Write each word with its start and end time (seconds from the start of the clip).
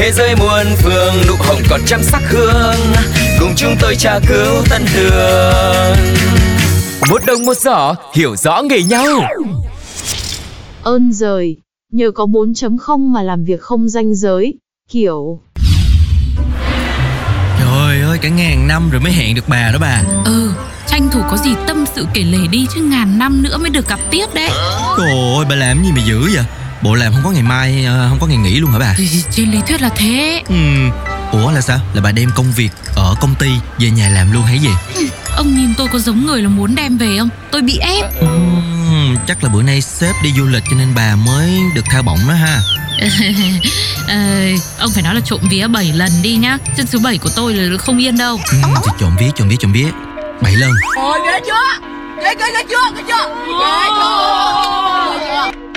Thế 0.00 0.12
giới 0.12 0.36
muôn 0.36 0.66
phương 0.76 1.14
nụ 1.28 1.34
hồng 1.38 1.62
còn 1.70 1.80
trăm 1.86 2.02
sắc 2.02 2.22
hương. 2.28 2.76
Cùng 3.40 3.52
chúng 3.56 3.74
tôi 3.80 3.96
tra 3.96 4.18
cứu 4.28 4.64
tân 4.70 4.82
đường 4.94 5.96
Một 7.10 7.22
đồng 7.26 7.44
một 7.46 7.56
giỏ 7.56 7.94
hiểu 8.14 8.36
rõ 8.36 8.62
nghề 8.62 8.82
nhau. 8.82 9.06
Ơn 10.82 11.12
rời, 11.12 11.56
nhờ 11.92 12.10
có 12.10 12.24
4.0 12.26 12.98
mà 12.98 13.22
làm 13.22 13.44
việc 13.44 13.60
không 13.60 13.88
danh 13.88 14.14
giới, 14.14 14.54
kiểu. 14.90 15.40
Trời 17.58 18.00
ơi, 18.00 18.18
cả 18.22 18.28
ngàn 18.28 18.68
năm 18.68 18.90
rồi 18.90 19.00
mới 19.00 19.12
hẹn 19.12 19.34
được 19.34 19.48
bà 19.48 19.70
đó 19.72 19.78
bà. 19.80 20.02
Ừ, 20.24 20.50
tranh 20.86 21.08
thủ 21.12 21.20
có 21.30 21.36
gì 21.36 21.50
tâm 21.66 21.84
sự 21.94 22.06
kể 22.14 22.22
lể 22.22 22.46
đi 22.50 22.66
chứ 22.74 22.82
ngàn 22.82 23.18
năm 23.18 23.42
nữa 23.42 23.58
mới 23.58 23.70
được 23.70 23.88
gặp 23.88 24.00
tiếp 24.10 24.26
đấy. 24.34 24.50
Trời 24.98 25.10
ơi, 25.36 25.44
bà 25.48 25.56
làm 25.56 25.82
gì 25.84 25.92
mà 25.92 26.02
dữ 26.06 26.20
vậy 26.34 26.44
Bộ 26.82 26.94
làm 26.94 27.12
không 27.12 27.22
có 27.24 27.30
ngày 27.30 27.42
mai, 27.42 27.84
ờ, 27.84 28.06
không 28.08 28.18
có 28.20 28.26
ngày 28.26 28.36
nghỉ 28.36 28.60
luôn 28.60 28.70
hả 28.70 28.78
bà 28.78 28.94
Thì 28.96 29.08
Trên 29.30 29.50
lý 29.50 29.58
thuyết 29.68 29.80
là 29.82 29.88
thế 29.96 30.42
ừ. 30.48 30.54
Ủa 31.32 31.50
là 31.50 31.60
sao? 31.60 31.78
Là 31.94 32.00
bà 32.00 32.12
đem 32.12 32.30
công 32.34 32.52
việc 32.52 32.70
ở 32.96 33.14
công 33.20 33.34
ty 33.34 33.50
về 33.78 33.90
nhà 33.90 34.08
làm 34.08 34.32
luôn 34.32 34.42
hay 34.42 34.58
gì? 34.58 34.70
Ông 35.36 35.56
nhìn 35.56 35.74
tôi 35.76 35.88
có 35.92 35.98
giống 35.98 36.26
người 36.26 36.42
là 36.42 36.48
muốn 36.48 36.74
đem 36.74 36.98
về 36.98 37.18
không? 37.18 37.28
Tôi 37.50 37.62
bị 37.62 37.78
ép 37.78 38.20
Ừm, 38.20 39.16
chắc 39.28 39.44
là 39.44 39.50
bữa 39.50 39.62
nay 39.62 39.80
sếp 39.80 40.14
đi 40.22 40.32
du 40.36 40.46
lịch 40.46 40.62
cho 40.70 40.76
nên 40.76 40.94
bà 40.94 41.16
mới 41.16 41.60
được 41.74 41.84
thao 41.90 42.02
bổng 42.02 42.18
đó 42.28 42.34
ha 42.34 42.58
ờ, 44.08 44.16
Ông 44.78 44.90
phải 44.94 45.02
nói 45.02 45.14
là 45.14 45.20
trộm 45.24 45.40
vía 45.50 45.66
7 45.66 45.92
lần 45.94 46.10
đi 46.22 46.36
nhá 46.36 46.58
Chân 46.76 46.86
số 46.86 46.98
7 47.04 47.18
của 47.18 47.30
tôi 47.36 47.54
là 47.54 47.78
không 47.78 47.98
yên 47.98 48.18
đâu 48.18 48.40
ừ, 48.52 48.56
Thì 48.84 48.90
trộm 49.00 49.16
vía, 49.20 49.30
trộm 49.36 49.48
vía, 49.48 49.56
trộm 49.58 49.72
vía 49.72 49.86
Bảy 50.42 50.52
lần 50.56 50.70
Rồi 50.96 51.18
ghê 51.26 51.40
chưa? 51.46 51.86
Ghê 52.22 52.34
ghê 52.38 52.46
ghê 52.54 52.62
chưa? 52.70 52.92
Ghê 52.96 53.02
chưa? 53.08 53.28
Ghê 53.46 53.86
chưa? 54.00 55.69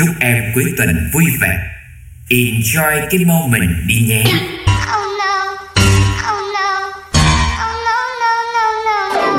Chúc 0.00 0.08
em 0.20 0.42
cuối 0.54 0.64
tuần 0.76 1.10
vui 1.12 1.24
vẻ 1.40 1.58
Enjoy 2.28 3.06
cái 3.10 3.24
moment 3.24 3.70
đi 3.86 3.94
nhé 4.08 4.22
Oh 4.24 4.32
no. 5.18 5.52
Oh 5.52 6.42
no. 6.54 6.86
Oh 6.86 7.76
no, 7.84 7.96
no, 8.20 8.32
no, 8.54 8.64
no, 8.86 9.14
no. 9.14 9.36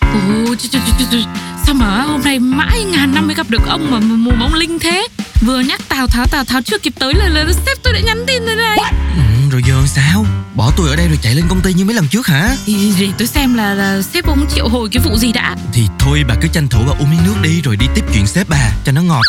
Ồ, 0.00 0.54
ch- 0.54 0.68
ch- 0.70 0.98
ch- 0.98 1.10
ch- 1.10 1.26
sao 1.66 1.74
mà 1.74 2.02
hôm 2.02 2.20
nay 2.24 2.38
mãi 2.38 2.84
ngàn 2.84 3.14
năm 3.14 3.26
mới 3.26 3.34
gặp 3.36 3.46
được 3.50 3.62
ông 3.68 3.90
mà 3.90 3.98
mùa 4.00 4.32
bóng 4.40 4.54
linh 4.54 4.78
thế 4.78 5.06
Vừa 5.40 5.60
nhắc 5.60 5.80
Tào 5.88 6.06
Tháo, 6.06 6.26
Tào 6.26 6.44
Tháo 6.44 6.62
chưa 6.62 6.78
kịp 6.78 6.92
tới 6.98 7.14
là, 7.14 7.28
là 7.28 7.44
sếp 7.66 7.78
tôi 7.82 7.92
đã 7.92 8.00
nhắn 8.00 8.24
tin 8.26 8.46
rồi 8.46 8.56
này 8.56 8.78
ừ, 9.16 9.22
Rồi 9.54 9.62
giờ 9.66 9.82
sao? 9.86 10.26
Bỏ 10.54 10.72
tôi 10.76 10.90
ở 10.90 10.96
đây 10.96 11.08
rồi 11.08 11.18
chạy 11.22 11.34
lên 11.34 11.44
công 11.48 11.60
ty 11.60 11.72
như 11.74 11.84
mấy 11.84 11.94
lần 11.94 12.08
trước 12.08 12.26
hả? 12.26 12.56
Thì 12.66 12.92
để 13.00 13.08
tôi 13.18 13.26
xem 13.26 13.54
là, 13.54 13.74
là 13.74 14.02
sếp 14.02 14.26
ông 14.26 14.46
triệu 14.54 14.68
hồi 14.68 14.88
cái 14.92 15.02
vụ 15.04 15.16
gì 15.16 15.32
đã. 15.32 15.56
Thì 15.72 15.86
thôi 15.98 16.24
bà 16.28 16.34
cứ 16.40 16.48
tranh 16.48 16.68
thủ 16.68 16.80
bà 16.86 16.92
uống 16.92 17.10
miếng 17.10 17.24
nước 17.24 17.34
đi 17.42 17.62
Rồi 17.62 17.76
đi 17.76 17.86
tiếp 17.94 18.04
chuyện 18.14 18.26
sếp 18.26 18.48
bà 18.48 18.70
cho 18.84 18.92
nó 18.92 19.02
ngọt. 19.02 19.22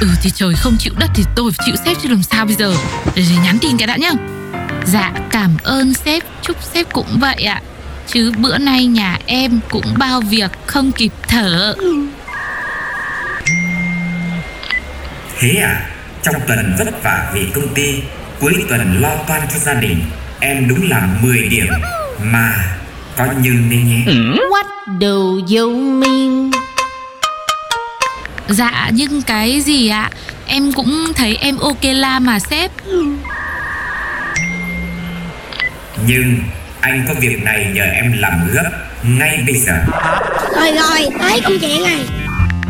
Ừ 0.00 0.08
thì 0.22 0.30
trời 0.30 0.54
không 0.54 0.76
chịu 0.78 0.92
đất 0.98 1.10
thì 1.14 1.24
tôi 1.36 1.52
phải 1.52 1.66
chịu 1.66 1.76
sếp 1.84 1.96
chứ 2.02 2.08
làm 2.08 2.22
sao 2.22 2.44
bây 2.44 2.54
giờ? 2.54 2.74
Để, 3.14 3.22
để 3.30 3.36
nhắn 3.44 3.58
tin 3.58 3.76
cái 3.76 3.86
đã 3.86 3.96
nhá. 3.96 4.10
Dạ 4.86 5.12
cảm 5.30 5.56
ơn 5.62 5.94
sếp. 5.94 6.22
Chúc 6.42 6.56
sếp 6.74 6.92
cũng 6.92 7.18
vậy 7.20 7.44
ạ. 7.44 7.62
Chứ 8.06 8.32
bữa 8.38 8.58
nay 8.58 8.86
nhà 8.86 9.18
em 9.26 9.60
cũng 9.70 9.94
bao 9.98 10.20
việc 10.20 10.50
không 10.66 10.92
kịp 10.92 11.12
thở. 11.28 11.74
Thế 15.38 15.50
à 15.62 15.86
Trong 16.22 16.34
tuần 16.48 16.76
vất 16.78 17.02
vả 17.02 17.30
vì 17.34 17.46
công 17.54 17.74
ty 17.74 17.94
Cuối 18.40 18.64
tuần 18.68 19.00
lo 19.00 19.16
toan 19.28 19.40
cho 19.52 19.58
gia 19.58 19.74
đình. 19.74 20.00
Em 20.40 20.68
đúng 20.68 20.90
là 20.90 21.08
10 21.22 21.48
điểm. 21.48 21.66
Mà 22.22 22.54
có 23.16 23.26
nhưng 23.40 23.70
đấy 23.70 23.78
nhé. 23.78 24.04
What 24.50 24.64
do 25.00 25.56
you 25.58 25.70
mean? 25.70 26.50
Dạ 28.48 28.90
nhưng 28.92 29.22
cái 29.22 29.60
gì 29.60 29.88
ạ? 29.88 30.10
Em 30.46 30.72
cũng 30.72 31.12
thấy 31.16 31.36
em 31.36 31.56
ok 31.56 31.82
la 31.82 32.18
mà 32.18 32.38
sếp. 32.38 32.70
Nhưng 36.06 36.38
anh 36.80 37.04
có 37.08 37.14
việc 37.20 37.42
này 37.42 37.66
nhờ 37.74 37.84
em 37.84 38.12
làm 38.18 38.48
gấp 38.52 38.70
Ngay 39.02 39.42
bây 39.46 39.54
giờ. 39.56 39.74
Rồi 40.56 40.72
rồi, 40.72 41.08
tới 41.20 41.40
công 41.44 41.58
chuyện 41.60 41.82
này 41.82 42.00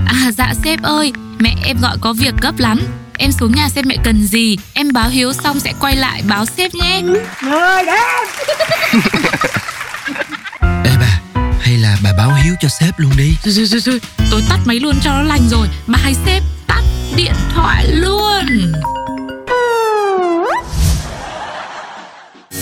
À 0.06 0.32
dạ 0.32 0.52
sếp 0.64 0.82
ơi. 0.82 1.12
Mẹ 1.38 1.54
em 1.64 1.76
gọi 1.82 1.96
có 2.00 2.12
việc 2.12 2.34
gấp 2.40 2.58
lắm 2.58 2.80
Em 3.18 3.32
xuống 3.32 3.52
nhà 3.52 3.68
xem 3.68 3.84
mẹ 3.88 3.96
cần 4.04 4.26
gì. 4.26 4.56
Em 4.74 4.92
báo 4.92 5.08
hiếu 5.08 5.32
xong 5.32 5.60
sẽ 5.60 5.72
quay 5.80 5.96
lại 5.96 6.22
báo 6.28 6.46
sếp 6.46 6.74
nhé. 6.74 7.02
Rồi 7.42 7.84
đến 7.84 7.94
Ê 10.84 10.90
bà, 11.00 11.20
hay 11.60 11.76
là 11.76 11.96
bà 12.04 12.10
báo 12.18 12.34
hiếu 12.44 12.54
cho 12.60 12.68
sếp 12.80 12.98
luôn 12.98 13.12
đi. 13.18 13.36
Rồi, 13.44 13.54
rồi, 13.54 13.66
rồi, 13.66 13.80
rồi. 13.80 14.00
Tôi 14.30 14.42
tắt 14.48 14.58
máy 14.64 14.76
luôn 14.80 14.96
cho 15.02 15.10
nó 15.10 15.22
lành 15.22 15.48
rồi. 15.48 15.68
Bà 15.86 15.98
hay 16.02 16.14
sếp 16.26 16.42
tắt 16.66 16.82
điện 17.16 17.34
thoại 17.54 17.86
luôn. 17.88 18.72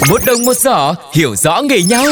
Một 0.09 0.21
đồng 0.27 0.45
một 0.45 0.57
giỏ 0.57 0.95
hiểu 1.15 1.37
rõ 1.37 1.63
nghề 1.63 1.83
nhau 1.83 2.07